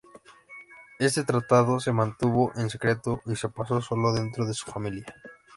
Este 0.97 1.23
tratado 1.23 1.79
se 1.79 1.91
mantuvo 1.93 2.51
en 2.55 2.71
secreto 2.71 3.21
y 3.27 3.35
se 3.35 3.49
pasó 3.49 3.79
solo 3.83 4.11
dentro 4.11 4.47
de 4.47 4.55
su 4.55 4.65
familia. 4.71 5.05